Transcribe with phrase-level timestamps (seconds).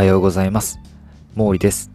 [0.00, 0.80] はようございます。
[1.36, 1.90] 毛利です。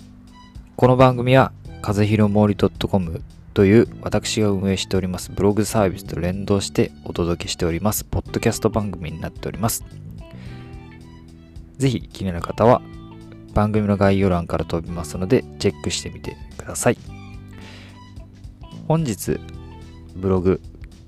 [0.75, 3.23] この番組は、風広毛利 .com
[3.55, 9.83] という私が運営しておりますブログサービスと連動してお届けしております、ポッドキャスト番組になっております。
[11.77, 12.83] ぜひ気になる方は、
[13.55, 16.97] 番組の概要欄から飛びますので、チェックしてみてください。
[18.87, 19.39] 本日、
[20.15, 20.61] ブログ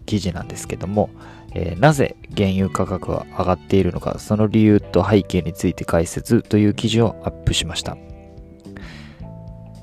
[0.07, 1.11] 記事なんですけども、
[1.53, 7.97] えーなぜ原油価格が上がっているのか、その理由と背景について解説という記事をアップしました。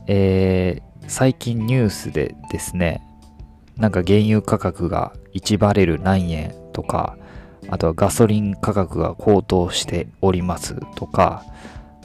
[0.06, 3.02] えー最近ニュースでですね、
[3.76, 7.18] なんか原油価格が1バレル何円とか、
[7.68, 11.44] あとはガソリン価格が高騰しておりますとか、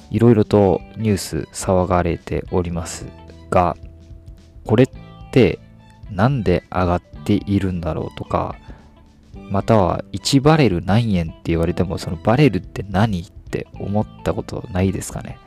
[0.09, 3.08] いろいろとニュース騒がれております
[3.50, 3.78] が、
[4.66, 4.88] これっ
[5.31, 5.59] て
[6.12, 8.55] なんで上がっているんだろうとか、
[9.49, 15.38] または1バレル何円って言われてもそのバレルって何って思ったことないですかね、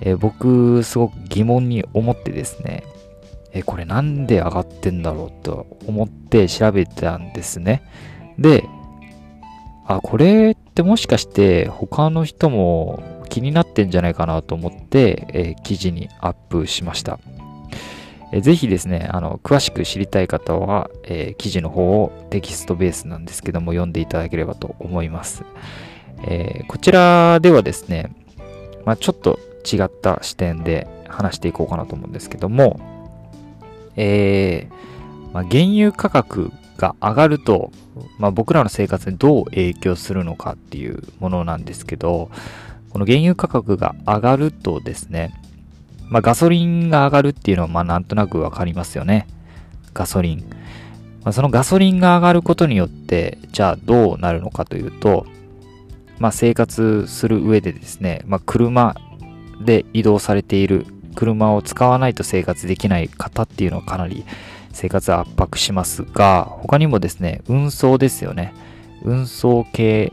[0.00, 2.84] えー僕すごく疑問に思ってですね。
[3.52, 7.82] えーこれなんで上がってんだろうと思って調べたんですね。
[8.38, 8.64] で
[9.86, 17.18] あこれってもしかして他の人も気になってんじゃないかなと思って、えー記事にアップしました。
[18.32, 25.44] えぜひですね、あの、詳しく知りたい方は、えー記事の方をテキストベースなんですけども、読んでいただければと思います。
[26.26, 28.14] えーこちらではですね、
[28.84, 29.38] まあ、ちょっと
[29.70, 32.80] 違った視点で話していこうかなと思うんですけども、
[33.96, 37.70] えーまあ、原油価格が上がると、
[38.18, 42.30] まあ、僕らの生活にどう影響するのかっていうものなんですけど、
[42.90, 45.32] この原油価格が上がるとですね、
[46.10, 49.26] まあ、ガソリンが上がるっていうのは、まあ、なんとなくわかりますよね。
[49.94, 50.38] ガソリン。
[51.22, 55.24] まあ、そのガソリンが上がることによって、じゃあどうなるのかというと、
[56.18, 58.96] まあ、生活する上でですね、まあ、車
[59.64, 60.84] で移動されている、
[61.14, 64.24] 車を使わないと生活できない方っていうのはかなり
[64.72, 68.52] 生活圧迫しますが、他にもですね、運送ですよね。
[69.04, 70.12] 運送系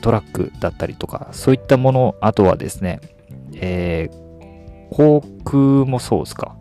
[0.00, 3.00] トラックだったりとか、そういったもの、あとはですね、
[3.54, 4.25] えー
[4.90, 6.56] 航空もそうですか。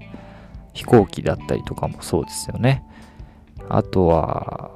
[0.73, 2.83] 飛行機だったりとかもそうですよね。
[3.69, 4.71] あとは、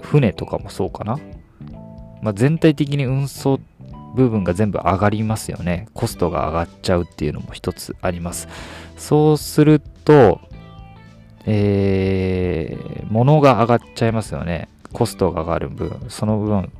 [0.00, 1.18] 船とかもそうかな。
[2.22, 3.60] まあ、全体的に運送
[4.14, 5.86] 部分が全部上がりますよね。
[5.94, 8.48] コストが上がっちゃうっていうのも一つあります。
[8.96, 10.40] そうすると、
[11.46, 14.68] えー、物が上がっちゃいますよね。
[14.92, 16.72] コストが上がる分、その分、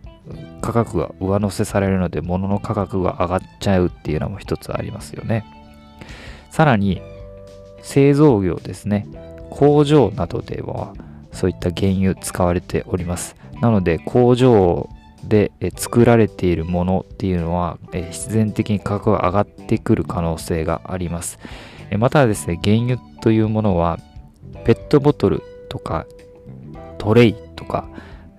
[0.61, 5.45] 価格が上乗せされるので物の価格が上がっちゃうっていうのも一つありますよね。
[6.51, 7.01] さらに
[7.83, 9.07] 製造業ですね。
[9.51, 10.95] 工場などでは
[11.33, 13.37] そういった原油使われております。
[13.61, 14.89] なので工場
[15.25, 21.39] で作られているものっていうのは必然的に価格が上がってくる可能性があります。
[21.99, 23.99] またですね、原油というものは
[24.65, 26.07] ペットボトルとか
[26.99, 27.89] トレイとか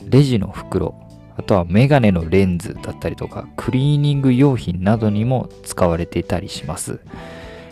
[0.06, 0.96] レジの袋
[1.40, 7.00] あとはメガネのレンズだったりとか、クリーニング用品などにも使われていたりします。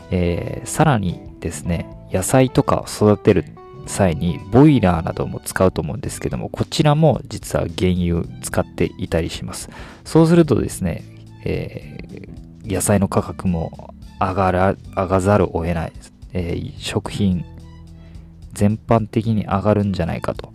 [0.09, 3.43] えーさらにですね、野菜とかを育てる
[3.85, 9.69] 際にボイラーなども使うと思うんですけども、こちらも実は原油使っていたりします。
[10.05, 11.03] そうするとですね、
[11.43, 15.93] えー野菜の価格も上がら、上がざるを得ない。
[16.31, 17.43] えー食品
[18.53, 20.53] 全般的に上がるんじゃないかと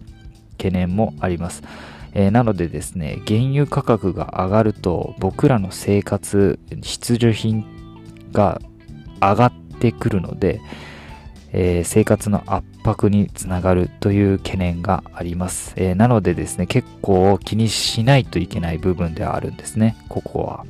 [0.52, 1.62] 懸念もあります。
[2.14, 7.64] えーなのでですね、原油価格が上がると僕らの生活必需品
[8.32, 8.60] が
[9.20, 10.60] 上がってくるので、
[11.52, 20.66] えー生活の圧迫につながるという懸念があります、えーなのでですね、結構気にしないといけない部分ではあるんですね、ここは。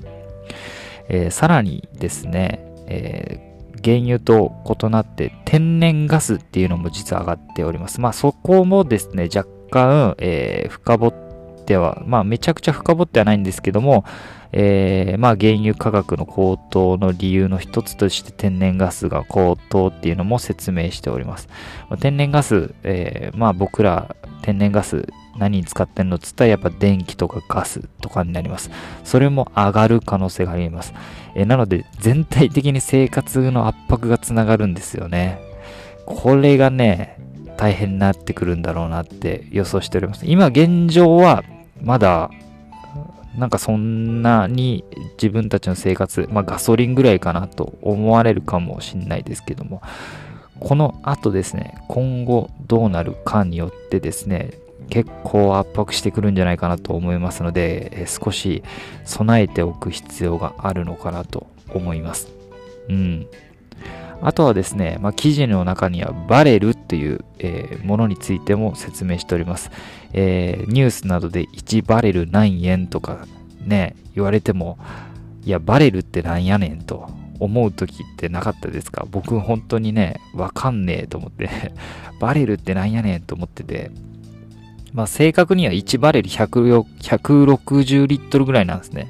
[1.09, 3.53] えーさらにですね、えー
[3.85, 8.01] 原油と異なって天然ガスっていうのも実は上がっております。
[8.01, 11.32] まあそこもですね、若干、えー深掘っ
[11.63, 14.05] ては、まあめちゃくちゃ深掘ってはないんですけども、
[14.53, 21.49] えーまあ原油価格の高騰の理由の一つとして天然ガスが高騰っていうのも説明しております。
[21.89, 28.71] まあ天然ガス、えーまあ僕ら天然ガス何に使ってんのっつったらやっぱ電気とかガスとかになります。
[29.05, 30.93] それも上がる可能性があります。
[31.35, 35.41] えーなので全体的に生活の圧迫がつながるんですよね。
[36.05, 37.17] これがね、
[37.63, 40.27] 大変になってくるんだろうなって予想しております。
[40.27, 41.45] 今現状は
[41.81, 42.29] まだ
[43.39, 49.81] なんかそんなに自分たちの生活、まあガソリンぐらいかなと思われるかもしれないですけども、
[50.59, 54.51] この後ですね、今後どうなるかによってですね、
[54.91, 58.65] 結構圧迫してくるんじゃないかなと思いますので、少し
[59.05, 62.29] 備えておく必要があるのかなと思います。
[62.89, 63.29] うん。
[64.23, 69.71] あとはですね、まあ、記事の中にはバレルという、えー、ものについても説明しております、
[70.13, 73.27] えー、ニュースなどで1バレル何円とか
[73.67, 74.79] ね、言われても、
[75.45, 77.09] いや、バレルってなんやねんと
[77.39, 79.07] 思う時ってなかったですか？
[79.11, 81.49] 僕本当にね、わかんねえと思って。
[82.21, 83.91] バレルってなんやねんと思ってて、
[84.93, 89.09] まあ正確には1バレル160リットルぐらいなんですね。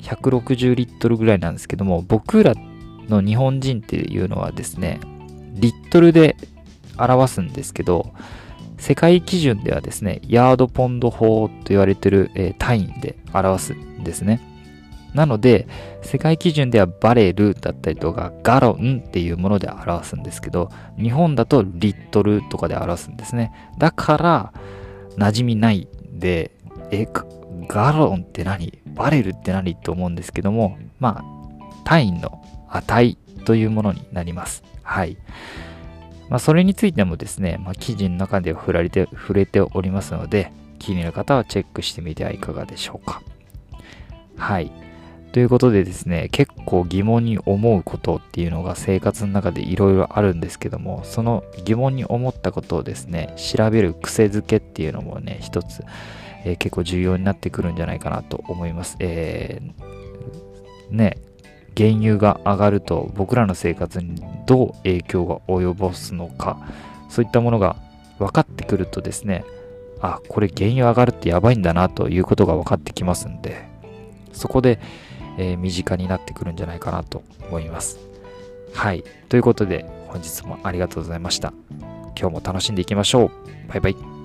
[0.00, 2.75] 160リットルぐらいなんですけども、僕らって
[3.08, 5.00] の日本人っていうのはですね、
[5.54, 6.36] リットルで
[6.98, 8.12] 表すんですけど、
[8.78, 14.40] 世界基準ではですね、ヤードポンド法と言われてる、えー、単位で表すんですね。
[15.14, 15.66] なので、
[16.02, 20.70] 世界基準ではバレルだったりとか、ガロンっていうもので表すんですけど、
[21.00, 23.52] 日本だとリットルとかで表すんですね。
[23.78, 24.52] だから、
[25.16, 26.50] 馴染みないで、
[26.90, 27.08] え、
[27.66, 28.78] ガロンって何？
[28.94, 29.74] バレルって何？
[29.74, 31.24] と思うんですけども、まあ、
[31.84, 34.64] 単位の値というものになります。
[34.82, 35.16] はい。
[36.28, 43.22] まあ、それについてもですね、まあ、記事の中で触られて、触れておりますので、気になる方はチェックしてみてはいかがでしょうか。
[44.36, 44.70] はい。
[45.32, 55.84] ということでですね、結構疑問に思うことっていうのが生活の中でいろいろあるんですけども、その疑問に思ったことをですね、調べる癖づけっていうのもね、一つ、
[56.44, 58.96] えー、結構重要になってくるんじゃないかなと思います。
[58.98, 61.18] えー、ね、
[61.76, 66.58] 原油が上がると僕らの生活にどう影響が及ぼすのか
[67.10, 67.76] そういったものが
[68.18, 69.44] 分かってくるとですね
[70.00, 73.76] あこれ原油上がるってやばいんだなということが分かってきますんで
[74.36, 74.78] そこで、
[75.38, 77.98] えー、身近になってくるんじゃないかなと思います。
[78.74, 79.02] はい。
[79.28, 81.52] ということで本日もありがとうございました。
[82.18, 83.30] 今日も楽しんでいきましょう。
[83.68, 84.15] バイバイ。